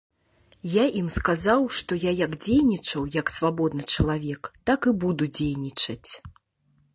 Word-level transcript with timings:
Я 0.75 0.85
ім 1.01 1.07
сказаў, 1.15 1.61
што 1.79 1.99
я 2.03 2.13
як 2.21 2.33
дзейнічаў 2.45 3.01
як 3.19 3.33
свабодны 3.35 3.83
чалавек, 3.97 4.41
так 4.71 4.79
і 4.93 4.95
буду 5.05 5.23
дзейнічаць. 5.35 6.11